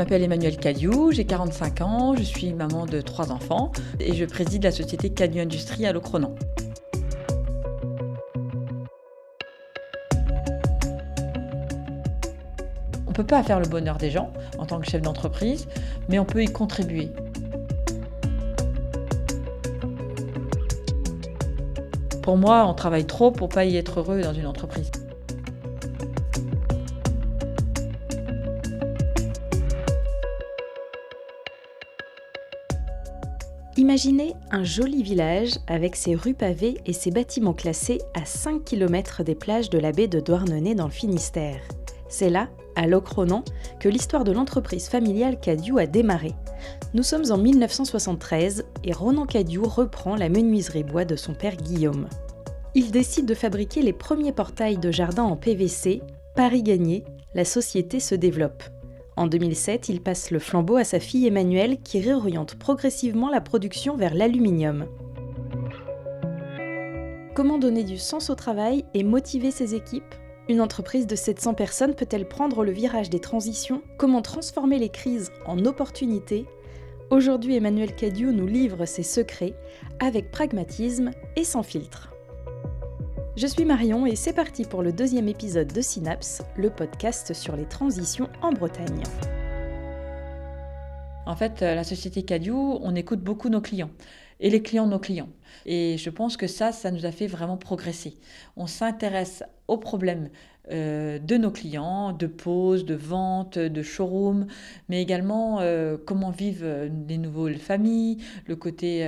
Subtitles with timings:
[0.00, 4.64] m'appelle Emmanuel Cadiou, j'ai 45 ans, je suis maman de trois enfants et je préside
[4.64, 6.34] la société Cadiou Industrie à Locronan.
[13.06, 15.68] On ne peut pas faire le bonheur des gens en tant que chef d'entreprise,
[16.08, 17.10] mais on peut y contribuer.
[22.22, 24.90] Pour moi, on travaille trop pour pas y être heureux dans une entreprise.
[33.90, 39.24] Imaginez un joli village avec ses rues pavées et ses bâtiments classés à 5 km
[39.24, 41.60] des plages de la baie de Douarnenez dans le Finistère.
[42.08, 43.42] C'est là, à Locronan,
[43.80, 46.34] que l'histoire de l'entreprise familiale Cadieu a démarré.
[46.94, 52.06] Nous sommes en 1973 et Ronan Cadieu reprend la menuiserie bois de son père Guillaume.
[52.76, 56.00] Il décide de fabriquer les premiers portails de jardin en PVC.
[56.36, 57.02] Paris gagné,
[57.34, 58.62] la société se développe.
[59.16, 63.96] En 2007, il passe le flambeau à sa fille Emmanuelle qui réoriente progressivement la production
[63.96, 64.86] vers l'aluminium.
[67.34, 70.14] Comment donner du sens au travail et motiver ses équipes?
[70.48, 73.82] Une entreprise de 700 personnes peut-elle prendre le virage des transitions?
[73.98, 76.46] Comment transformer les crises en opportunités?
[77.10, 79.54] Aujourd'hui, Emmanuel Cadieu nous livre ses secrets
[80.00, 82.09] avec pragmatisme et sans filtre.
[83.40, 87.56] Je suis Marion et c'est parti pour le deuxième épisode de Synapse, le podcast sur
[87.56, 89.02] les transitions en Bretagne.
[91.24, 93.88] En fait, euh, la société Cadieu, on écoute beaucoup nos clients
[94.40, 95.30] et les clients de nos clients.
[95.64, 98.18] Et je pense que ça, ça nous a fait vraiment progresser.
[98.58, 100.28] On s'intéresse aux problèmes
[100.70, 104.46] euh, de nos clients, de pause, de vente, de showroom,
[104.88, 109.00] mais également euh, comment vivent euh, les nouvelles familles, le côté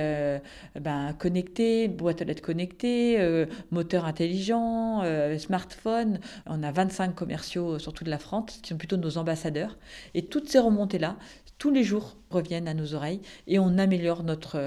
[0.79, 5.03] ben, connecté, boîte à lettres connectée, moteur intelligent,
[5.37, 6.19] smartphone.
[6.45, 9.77] On a 25 commerciaux sur toute la France qui sont plutôt nos ambassadeurs.
[10.13, 11.17] Et toutes ces remontées-là,
[11.57, 14.59] tous les jours reviennent à nos oreilles et on améliore notre,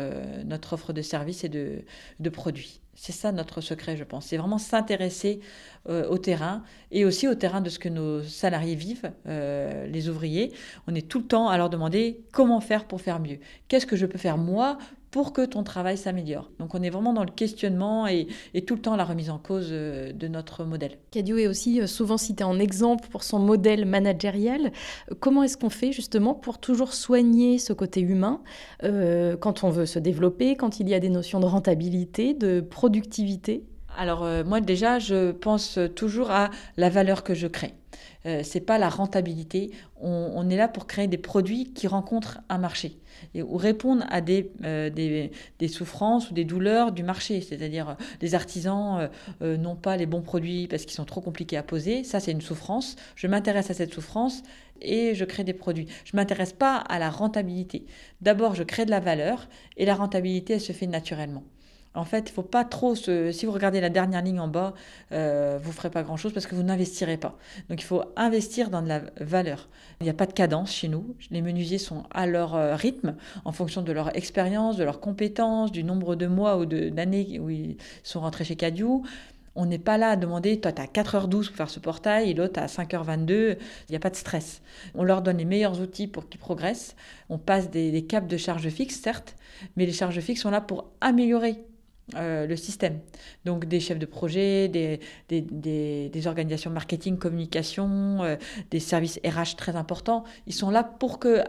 [0.72, 2.80] offre de services et de produits.
[2.98, 4.26] C'est ça notre secret, je pense.
[4.26, 5.40] C'est vraiment s'intéresser
[5.88, 10.08] euh, au terrain et aussi au terrain de ce que nos salariés vivent, euh, les
[10.08, 10.52] ouvriers.
[10.88, 13.38] On est tout le temps à leur demander comment faire pour faire mieux.
[13.68, 14.78] Qu'est-ce que je peux faire moi
[15.16, 16.50] pour que ton travail s'améliore.
[16.58, 18.26] Donc on est vraiment dans le questionnement et,
[18.66, 20.98] tout le temps la remise en cause euh, de notre modèle.
[21.10, 24.72] Cadio est aussi euh, souvent cité en exemple pour son modèle managérial.
[25.20, 28.42] Comment est-ce qu'on fait justement pour toujours soigner ce côté humain
[28.84, 32.60] euh, quand on veut se développer, quand il y a des notions de rentabilité, de
[32.60, 33.64] productivité?
[33.96, 37.74] Alors moi déjà, je pense toujours à la valeur que je crée.
[38.26, 39.70] Euh, c'est pas la rentabilité.
[40.00, 42.98] On, est là pour créer des produits qui rencontrent un marché
[43.34, 47.40] et, ou répondent à des, euh, des, souffrances ou des douleurs du marché.
[47.40, 49.08] C'est-à-dire, euh, les artisans
[49.40, 52.04] n'ont pas les bons produits parce qu'ils sont trop compliqués à poser.
[52.04, 52.96] Ça, c'est une souffrance.
[53.14, 54.42] Je m'intéresse à cette souffrance
[54.82, 55.86] et je crée des produits.
[56.04, 57.86] Je ne m'intéresse pas à la rentabilité.
[58.20, 61.44] D'abord, je crée de la valeur et la rentabilité, elle se fait naturellement.
[61.96, 63.32] En fait, il faut pas trop se...
[63.32, 64.74] Si vous regardez la dernière ligne en bas,
[65.12, 67.38] euh, vous ferez pas grand-chose parce que vous n'investirez pas.
[67.70, 69.68] Donc il faut investir dans de la valeur.
[70.00, 71.16] Il n'y a pas de cadence chez nous.
[71.30, 75.72] Les menuisiers sont à leur euh, rythme, en fonction de leur expérience, de leurs compétences,
[75.72, 78.86] du nombre de mois ou d'années où ils sont rentrés chez Cadieu.
[79.58, 82.34] On n'est pas là à demander, toi, tu as 4h12 pour faire ce portail et
[82.34, 83.56] l'autre à 5h22.
[83.88, 84.60] Il n'y a pas de stress.
[84.94, 86.94] On leur donne les meilleurs outils pour qu'ils progressent.
[87.30, 89.34] On passe des, des caps de charge fixe, certes,
[89.76, 91.64] mais les charges fixes sont là pour améliorer
[92.14, 93.00] euh, le système.
[93.44, 98.36] Donc des chefs de projet, des, des, organisations marketing, communication, euh,
[98.70, 101.42] des services RH très importants, ils sont là pour que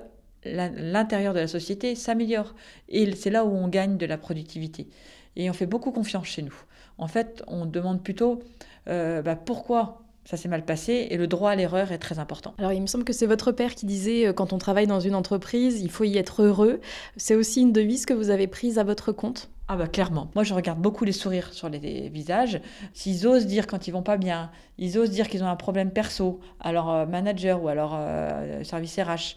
[0.43, 2.55] l'intérieur de la société s'améliore.
[2.89, 4.87] Et c'est là où on gagne de la productivité.
[5.35, 6.55] Et on fait beaucoup confiance chez nous.
[6.97, 8.41] En fait, on demande plutôt
[8.89, 12.55] euh, bah, pourquoi ça s'est mal passé et le droit à l'erreur est très important.
[12.57, 15.13] Alors il me semble que c'est votre père qui disait quand on travaille dans une
[15.13, 16.81] entreprise, il faut y être heureux.
[17.15, 19.51] C'est aussi une devise que vous avez prise à votre compte?
[19.69, 20.31] Ah bah clairement.
[20.33, 22.61] Moi je regarde beaucoup les sourires sur les visages.
[22.93, 25.91] S'ils osent dire quand ils vont pas bien, ils osent dire qu'ils ont un problème
[25.91, 29.35] perso à leur euh, manager ou à leur euh, service RH.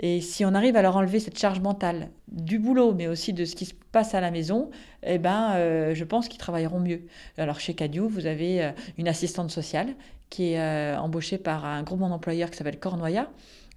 [0.00, 3.44] Et si on arrive à leur enlever cette charge mentale du boulot, mais aussi de
[3.44, 4.70] ce qui se passe à la maison,
[5.02, 7.02] eh ben, euh, je pense qu'ils travailleront mieux.
[7.38, 9.94] Alors chez Cadieu, vous avez une assistante sociale
[10.28, 13.28] qui est embauchée par un gros d'employeurs qui s'appelle Cornoya.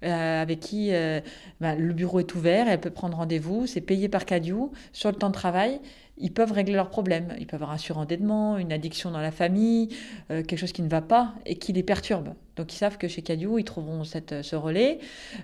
[0.02, 1.20] Euh, avec qui euh,
[1.60, 4.56] bah, le bureau est ouvert, elle peut prendre rendez-vous, c'est payé par Cadieu.
[4.92, 5.80] Sur le temps de travail,
[6.16, 7.34] ils peuvent régler leurs problèmes.
[7.38, 9.88] Ils peuvent avoir un surendettement, une addiction dans la famille,
[10.30, 12.30] euh, quelque chose qui ne va pas et qui les perturbe.
[12.56, 14.98] Donc ils savent que chez Cadieu, ils trouveront ce relais.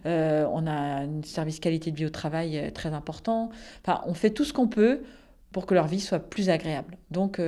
[0.05, 3.51] on a un service qualité de vie au travail très important.
[3.83, 5.03] Enfin, on fait tout ce qu'on peut
[5.53, 6.99] pour que leur vie soit plus agréable.
[7.11, 7.41] Donc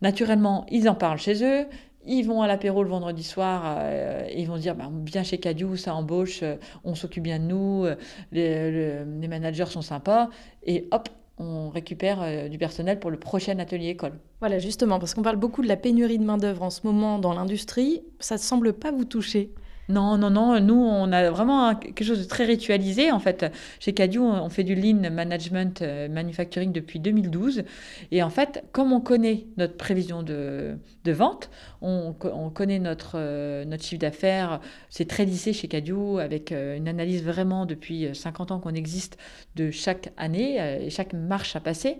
[0.00, 1.66] naturellement, ils en parlent chez eux,
[2.06, 3.80] ils vont à l'apéro le vendredi soir
[4.28, 6.42] et ils vont dire bah, bien chez Cadieu, ça embauche,
[6.84, 7.86] on s'occupe bien de nous,
[8.32, 10.28] les, les, managers sont sympas,
[10.64, 11.08] et hop,
[11.38, 14.18] on récupère du personnel pour le prochain atelier école.
[14.40, 17.32] Voilà, justement, parce qu'on parle beaucoup de la pénurie de main-d'œuvre en ce moment dans
[17.32, 19.52] l'industrie, ça ne semble pas vous toucher
[19.88, 20.60] non, non, non.
[20.60, 23.10] Nous, on a vraiment quelque chose de très ritualisé.
[23.10, 27.64] En fait, chez Cadieu, on fait du lean management euh, manufacturing depuis 2012.
[28.12, 31.50] Et en fait, comme on connaît notre prévision de, vente,
[31.80, 32.14] on,
[32.54, 37.24] connaît notre, euh, notre chiffre d'affaires, c'est très lissé chez Cadieu, avec euh, une analyse
[37.24, 39.18] vraiment depuis 50 ans qu'on existe
[39.56, 41.98] de chaque année et chaque marche à passer.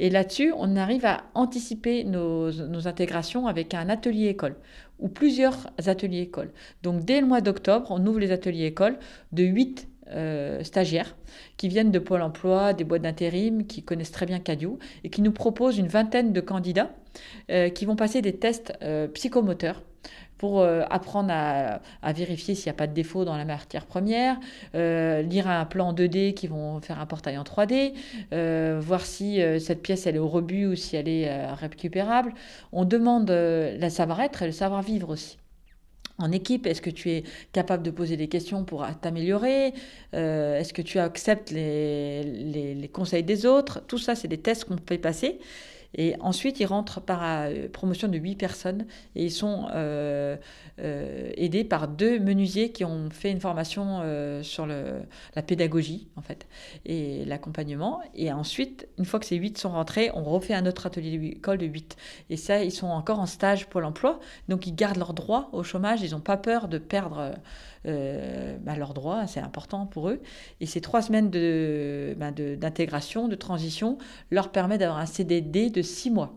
[0.00, 4.56] Et là-dessus, on arrive à anticiper nos, nos, intégrations avec un atelier école
[5.00, 6.50] ou plusieurs ateliers écoles.
[6.82, 8.98] Donc dès le mois d'octobre, on ouvre les ateliers écoles
[9.32, 11.14] de 8 euh, stagiaires
[11.56, 14.72] qui viennent de Pôle emploi, des boîtes d'intérim, qui connaissent très bien Cadieu
[15.04, 16.90] et qui nous proposent une vingtaine de candidats
[17.50, 19.82] euh, qui vont passer des tests euh, psychomoteurs
[20.40, 24.40] pour euh, apprendre à, vérifier s'il n'y a pas de défaut dans la matière première,
[24.74, 27.92] euh, lire un plan 2D qui vont faire un portail en 3D,
[28.32, 32.32] euh, voir si cette pièce elle est au rebut ou si elle est récupérable.
[32.72, 35.36] On demande la savoir-être et le savoir-vivre aussi
[36.16, 39.74] en équipe Est-ce que tu es capable de poser des questions pour t'améliorer?
[40.12, 42.22] Est-ce que tu acceptes les,
[42.74, 43.82] les, conseils des autres?
[43.86, 45.38] Tout ça, c'est des tests qu'on peut passer.
[45.94, 50.36] Et ensuite, ils rentrent par euh, promotion de 8 personnes et ils sont euh,
[50.80, 54.00] euh, aidés par deux menuisiers qui ont fait une formation
[54.42, 56.46] sur la pédagogie, en fait,
[56.86, 58.00] et l'accompagnement.
[58.14, 61.58] Et ensuite, une fois que ces 8 sont rentrés, on refait un autre atelier d'école
[61.58, 61.96] de 8.
[62.30, 65.62] Et ça, ils sont encore en stage pour l'emploi, donc ils gardent leurs droits au
[65.62, 67.34] chômage, ils n'ont pas peur de perdre
[67.86, 70.20] euh, bah, leurs droits, c'est important pour eux.
[70.60, 71.30] Et ces trois semaines
[72.16, 73.98] bah, d'intégration, de, de transition,
[74.30, 76.34] leur permet d'avoir un CDD de six mois.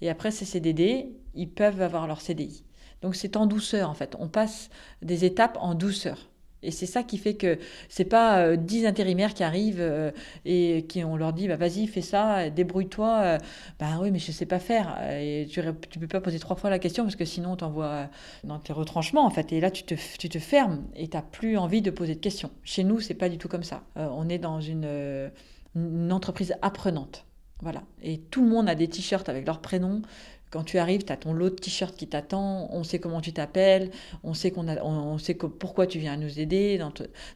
[0.00, 2.64] Et après ces CDD, ils peuvent avoir leur CDI.
[3.02, 4.16] Donc c'est en douceur en fait.
[4.18, 4.70] On passe
[5.02, 6.29] des étapes en douceur.
[6.62, 7.58] Et c'est ça qui fait que
[7.88, 10.10] c'est pas euh, dix intérimaires qui arrivent euh,
[10.44, 13.20] et qui on leur dit bah vas-y fais ça, débrouille-toi.
[13.22, 13.38] Euh,
[13.78, 14.96] bah oui mais je sais pas faire.
[15.10, 18.08] Et tu tu peux pas poser trois fois la question parce que sinon on t'envoie
[18.44, 19.52] dans tes retranchements en fait.
[19.52, 22.50] Et là tu te tu te fermes et t'as plus envie de poser de questions.
[22.62, 23.82] Chez nous c'est pas du tout comme ça.
[23.96, 25.30] on est dans une,
[25.74, 27.24] une entreprise apprenante.
[27.62, 27.82] Voilà.
[28.02, 30.02] Et tout le monde a des t-shirts avec leur prénom.
[30.50, 33.32] Quand tu arrives, tu as ton lot de t-shirts qui t'attend, on sait comment tu
[33.32, 33.90] t'appelles,
[34.24, 36.80] on sait, qu'on a, on, sait que, pourquoi tu viens nous aider.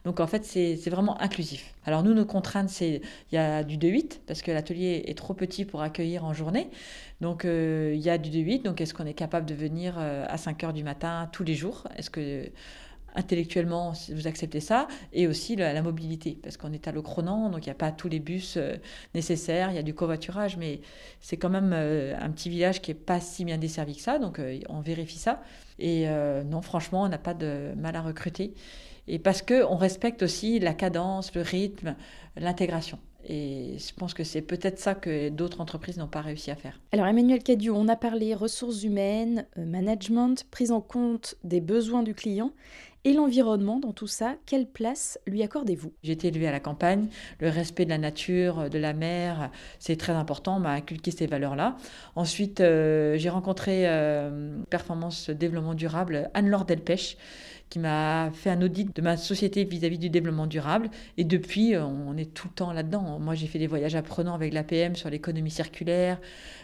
[0.03, 1.73] Donc en fait, c'est, vraiment inclusif.
[1.85, 3.01] Alors nous, nos contraintes, c'est
[3.31, 6.69] il y a du 2-8, parce que l'atelier est trop petit pour accueillir en journée.
[7.21, 10.25] Donc euh, il y a du 2-8, donc est-ce qu'on est capable de venir euh,
[10.27, 11.87] à 5 heures du matin tous les jours?
[11.95, 12.49] Est-ce que
[13.15, 17.69] intellectuellement, vous acceptez ça, et aussi la, mobilité, parce qu'on est à Locronan, donc il
[17.69, 18.75] n'y a pas tous les bus euh,
[19.13, 20.81] nécessaires, il y a du covoiturage, mais
[21.21, 24.19] c'est quand même euh, un petit village qui n'est pas si bien desservi que ça,
[24.19, 25.41] donc euh, on vérifie ça.
[25.77, 26.07] Et
[26.45, 28.53] non, franchement, on n'a pas de mal à recruter.
[29.09, 31.95] Et parce qu'on respecte aussi la cadence, le rythme,
[32.37, 32.97] l'intégration.
[33.27, 36.79] Et je pense que c'est peut-être ça que d'autres entreprises n'ont pas réussi à faire.
[36.91, 42.13] Alors Emmanuel Cadieu, on a parlé ressources humaines, management, prise en compte des besoins du
[42.13, 42.51] client.
[43.07, 45.93] Et l'environnement dans tout ça, quelle place lui accordez-vous?
[46.01, 47.05] J'ai été élevée à la campagne,
[47.39, 51.27] le respect de la nature, de la mer, c'est très important, on m'a inculqué ces
[51.27, 51.77] valeurs-là.
[52.15, 57.17] Ensuite, euh, j'ai rencontré euh, Performance Développement Durable Anne-Laure Delpech,
[57.69, 60.89] qui m'a fait un audit de ma société vis-à-vis du développement durable.
[61.17, 63.19] Et depuis, euh, on est tout le temps là-dedans.
[63.19, 66.19] Moi, j'ai fait des voyages apprenants avec l'APM sur l'économie circulaire.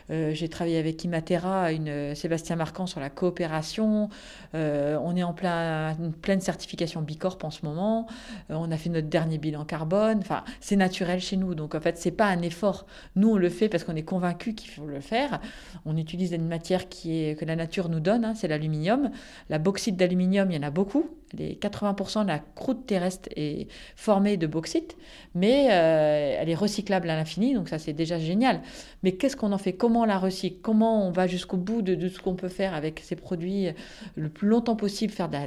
[0.10, 4.10] Euh, j'ai travaillé avec Imatera, une, euh, Sébastien Marquand sur la coopération.
[4.54, 8.08] on est en plein, pleine certification Bicorp en ce moment.
[8.50, 10.20] on a fait notre dernier bilan carbone.
[10.20, 11.56] Enfin, c'est naturel chez nous.
[11.56, 12.86] Donc, en fait, c'est pas un effort.
[13.16, 15.40] Nous, on le fait parce qu'on est convaincu qu'il faut le faire.
[15.86, 19.12] On utilise une matière qui est, que la nature nous donne, hein, c'est l'aluminium.
[19.50, 20.91] La bauxite d'aluminium, il y en a beaucoup
[21.34, 24.98] les 80% de la croûte terrestre est formée de bauxite,
[25.34, 28.62] mais euh, elle est recyclable à l'infini, donc ça c'est déjà génial.
[29.04, 29.74] Mais qu'est-ce qu'on en fait?
[29.74, 30.58] Comment on la recycle?
[30.62, 33.68] Comment on va jusqu'au bout de, ce qu'on peut faire avec ces produits
[34.16, 35.38] le plus longtemps possible faire de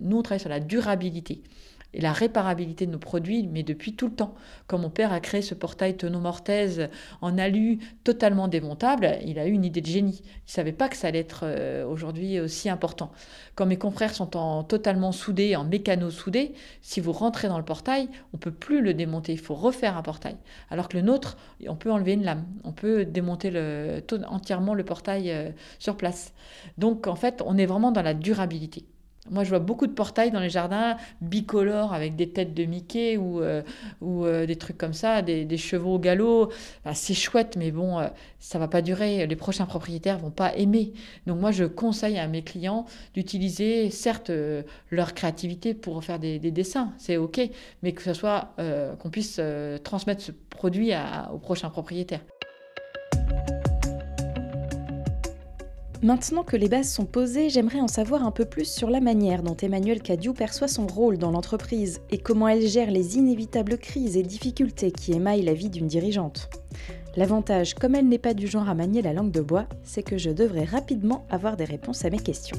[0.00, 1.42] Nous, on travaille sur la durabilité
[1.94, 4.34] et la réparabilité de nos produits, mais depuis tout le temps.
[4.66, 6.88] Quand mon père a créé ce portail tonneau mortaise
[7.20, 10.22] en alu totalement démontable, il a eu une idée de génie.
[10.46, 13.12] Il savait pas que ça allait être euh, aujourd'hui aussi important.
[13.54, 17.64] Quand mes confrères sont en totalement soudés, en mécano soudés, si vous rentrez dans le
[17.64, 19.32] portail, on peut plus le démonter.
[19.32, 20.36] Il faut refaire un portail.
[20.70, 21.36] Alors que le nôtre,
[21.68, 22.44] on peut enlever une lame.
[22.64, 23.52] On peut démonter
[24.26, 26.32] entièrement le portail euh, sur place.
[26.78, 28.84] Donc en fait, on est vraiment dans la durabilité.
[29.30, 33.16] Moi, je vois beaucoup de portails dans les jardins bicolores avec des têtes de Mickey
[33.16, 33.62] ou, euh,
[34.02, 36.50] ou euh, des trucs comme ça, des, chevaux au galop.
[36.92, 39.26] c'est chouette, mais bon, ça ça va pas durer.
[39.26, 40.92] Les prochains propriétaires vont pas aimer.
[41.26, 44.30] Donc moi, je conseille à mes clients d'utiliser, certes,
[44.90, 47.40] leur créativité pour faire des, dessins, c'est ok,
[47.82, 48.54] mais que ce soit
[49.00, 49.40] qu'on puisse
[49.82, 50.92] transmettre ce produit
[51.32, 52.20] aux prochains propriétaires.
[56.04, 59.42] Maintenant que les bases sont posées, j'aimerais en savoir un peu plus sur la manière
[59.42, 64.18] dont Emmanuel Cadieu perçoit son rôle dans l'entreprise et comment elle gère les inévitables crises
[64.18, 66.50] et difficultés qui émaillent la vie d'une dirigeante.
[67.16, 70.18] L'avantage, comme elle n'est pas du genre à manier la langue de bois, c'est que
[70.18, 72.58] je devrais rapidement avoir des réponses à mes questions.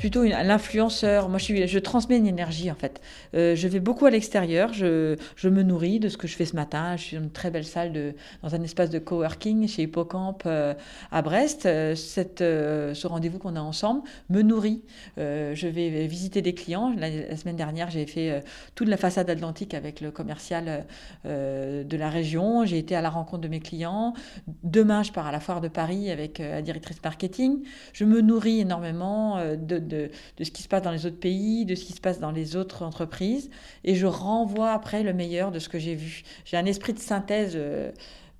[0.00, 1.28] Plutôt l'influenceur.
[1.28, 3.02] Moi, je, transmets une énergie, en fait.
[3.34, 4.72] Euh, je vais beaucoup à l'extérieur.
[4.72, 6.96] Je, je, me nourris de ce que je fais ce matin.
[6.96, 10.44] Je suis dans une très belle salle, de, dans un espace de coworking chez Hippocampe
[10.46, 10.72] euh,
[11.12, 11.66] à Brest.
[11.66, 14.82] Euh, cette, ce rendez-vous qu'on a ensemble me nourrit.
[15.18, 16.94] je vais visiter des clients.
[16.96, 18.42] La, semaine dernière, j'ai fait
[18.74, 20.86] toute la façade atlantique avec le commercial
[21.24, 22.64] de la région.
[22.64, 24.14] J'ai été à la rencontre de mes clients.
[24.62, 27.62] Demain, je pars à la foire de Paris avec la directrice marketing.
[27.92, 31.84] Je me nourris énormément de, ce qui se passe dans les autres pays, de ce
[31.84, 33.50] qui se passe dans les autres entreprises,
[33.84, 36.22] et je renvoie après le meilleur de ce que j'ai vu.
[36.44, 37.90] J'ai un esprit de synthèse euh,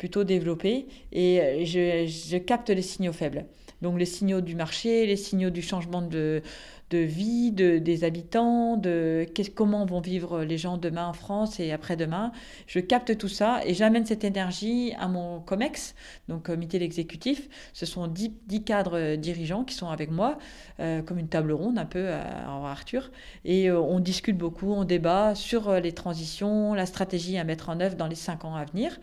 [0.00, 3.44] plutôt développé, et euh, je capte les signaux faibles.
[3.82, 6.42] Donc les signaux du marché, les signaux du changement de,
[6.90, 11.70] de vie de, des habitants, de comment vont vivre les gens demain en France et
[11.70, 12.32] après-demain.
[12.66, 15.94] Je capte tout ça et j'amène cette énergie à mon COMEX,
[16.28, 17.48] donc comité l'exécutif.
[17.72, 18.32] Ce sont dix,
[18.64, 20.38] cadres dirigeants qui sont avec moi,
[20.80, 23.10] euh, comme une table ronde un peu à, Arthur.
[23.44, 27.80] Et euh, on discute beaucoup, on débat sur les transitions, la stratégie à mettre en
[27.80, 28.98] œuvre dans les cinq ans à venir.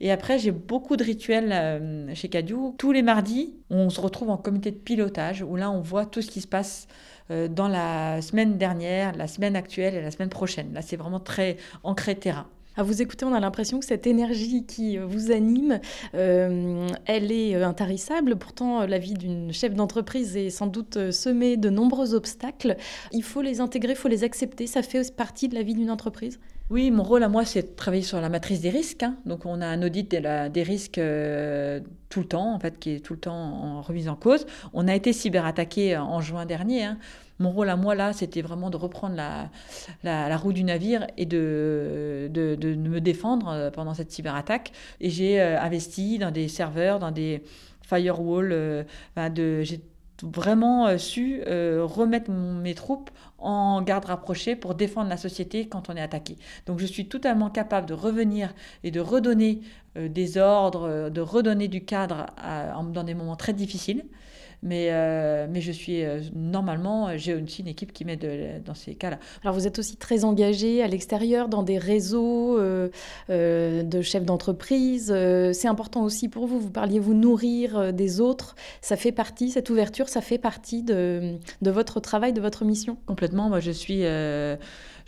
[0.00, 2.56] Et après, j'ai beaucoup de rituels euh, chez Cadieu.
[2.78, 6.22] Tous les mardis, on se retrouve en comité de pilotage où là, on voit tout
[6.22, 6.88] ce qui se passe
[7.30, 10.72] euh, dans la semaine dernière, la semaine actuelle et la semaine prochaine.
[10.72, 12.46] Là, c'est vraiment très ancré terrain.
[12.76, 15.80] À vous écouter, on a l'impression que cette énergie qui euh, vous anime,
[16.14, 18.36] elle est intarissable.
[18.36, 22.76] Pourtant, la vie d'une chef d'entreprise est sans doute semée de nombreux obstacles.
[23.12, 24.66] Il faut les intégrer, il faut les accepter.
[24.66, 26.40] Ça fait partie de la vie d'une entreprise?
[26.70, 29.02] Oui, mon rôle à moi, c'est de travailler sur la matrice des risques.
[29.02, 29.16] Hein.
[29.26, 31.00] Donc, on a un audit des risques
[32.08, 34.46] tout le temps, en fait, qui est tout le temps en remise en cause.
[34.72, 36.84] On a été cyberattaqué en juin dernier.
[36.84, 36.98] Hein.
[37.40, 39.16] Mon rôle à moi, là, c'était vraiment de reprendre
[40.04, 44.72] la, roue du navire et de, me défendre euh, pendant cette cyberattaque.
[45.00, 47.42] Et j'ai euh, investi dans des serveurs, dans des
[47.82, 48.52] firewalls.
[48.52, 48.84] Euh,
[49.16, 49.80] j'ai
[50.22, 56.00] vraiment su remettre mes troupes en garde rapprochée pour défendre la société quand on est
[56.00, 56.36] attaqué.
[56.66, 59.60] Donc je suis totalement capable de revenir et de redonner
[59.96, 62.26] des ordres, de redonner du cadre
[62.92, 64.04] dans des moments très difficiles.
[64.62, 68.94] Mais, euh, mais je suis euh, normalement, j'ai aussi une équipe qui m'aide dans ces
[68.94, 69.18] cas-là.
[69.42, 72.88] Alors vous êtes aussi très engagé à l'extérieur dans des réseaux euh,
[73.28, 75.14] de chefs d'entreprise.
[75.52, 76.58] c'est important aussi pour vous.
[76.60, 78.54] Vous parliez vous nourrir des autres.
[78.82, 82.98] Ça fait partie, cette ouverture, ça fait partie de, de votre travail, de votre mission?
[83.06, 83.48] Complètement.
[83.48, 84.04] Moi, je suis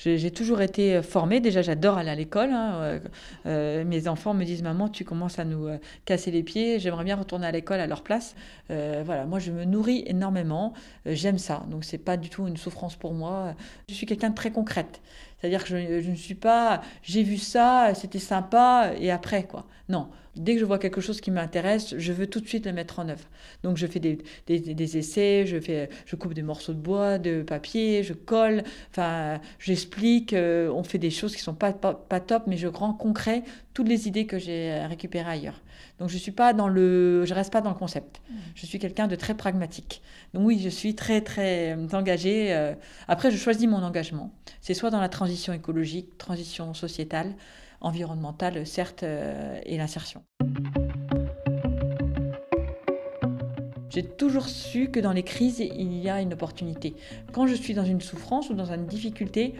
[0.04, 1.40] j'ai toujours été euh, formée.
[1.40, 2.50] Déjà, j'adore aller à l'école.
[2.50, 3.00] Hein, euh,
[3.46, 5.68] euh, mes enfants me disent Maman, tu commences à nous
[6.04, 6.78] casser les pieds.
[6.78, 8.34] J'aimerais bien retourner à l'école à leur place.
[8.68, 10.72] voilà, moi, je me nourris énormément.
[11.06, 11.64] J'aime ça.
[11.70, 13.54] Donc, c'est pas du tout une souffrance pour moi.
[13.88, 15.00] Je suis quelqu'un de très concrète.
[15.40, 19.66] C'est-à-dire que je, je, ne suis pas, j'ai vu ça, c'était sympa, et après, quoi.
[19.88, 22.72] Non, dès que je vois quelque chose qui m'intéresse, je veux tout de suite le
[22.72, 23.24] mettre en œuvre.
[23.62, 27.18] Donc je fais des, des, des, essais, je, fais, je coupe des morceaux de bois,
[27.18, 31.94] de papier, je colle, enfin, j'explique, euh, on fait des choses qui sont pas, pas,
[31.94, 33.42] pas, top, mais je rends concret
[33.74, 35.60] toutes les idées que j'ai récupérées ailleurs.
[35.98, 38.20] Donc je suis pas dans le, je reste pas dans le concept.
[38.28, 38.34] Mmh.
[38.54, 40.02] Je suis quelqu'un de très pragmatique.
[40.34, 42.54] Donc oui, je suis très très engagée.
[42.54, 42.74] Euh.
[43.08, 44.32] Après, je choisis mon engagement.
[44.60, 47.34] C'est soit dans la transition écologique, transition sociétale,
[47.82, 50.22] environnementale, certes, euh, et l'insertion.
[53.90, 56.94] J'ai toujours su que dans les crises, il y a une opportunité.
[57.32, 59.54] Quand je suis dans une souffrance ou dans une difficulté,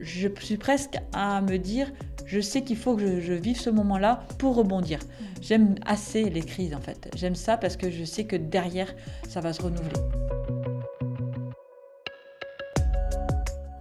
[0.00, 1.92] je suis presque à me dire,
[2.26, 4.98] je sais qu'il faut que je, vive ce moment-là pour rebondir.
[5.40, 7.10] J'aime assez les crises en fait.
[7.14, 8.92] J'aime ça parce que je sais que derrière,
[9.28, 10.29] ça va se renouveler.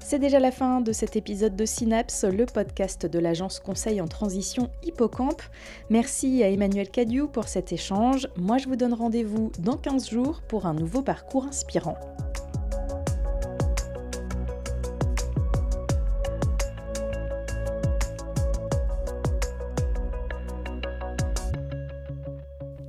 [0.09, 4.07] C'est déjà la fin de cet épisode de Synapse, le podcast de l'agence conseil en
[4.07, 5.43] transition Hippocampe.
[5.91, 8.27] Merci à Emmanuel Cadieu pour cet échange.
[8.35, 11.95] Moi, je vous donne rendez-vous dans 15 jours pour un nouveau parcours inspirant.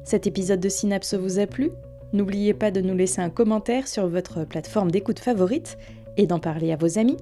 [0.05, 1.73] Cet épisode de Synapse vous a plu?
[2.13, 5.77] N'oubliez pas de nous laisser un commentaire sur votre plateforme d'écoute favorite
[6.17, 7.17] et d'en parler à vos amis.